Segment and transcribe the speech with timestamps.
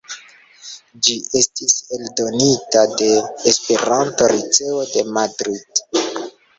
[1.07, 3.13] Ĝi estis eldonita de
[3.55, 5.89] Esperanto-Liceo de Madrid.